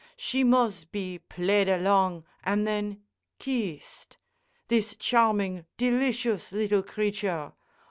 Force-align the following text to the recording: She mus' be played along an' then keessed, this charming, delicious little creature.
She 0.17 0.43
mus' 0.43 0.83
be 0.83 1.19
played 1.19 1.69
along 1.69 2.23
an' 2.43 2.63
then 2.63 3.03
keessed, 3.39 4.17
this 4.67 4.95
charming, 4.97 5.67
delicious 5.77 6.51
little 6.51 6.81
creature. 6.81 7.53